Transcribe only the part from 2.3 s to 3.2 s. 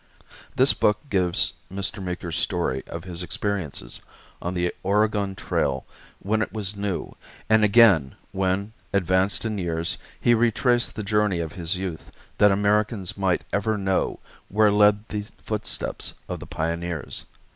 story of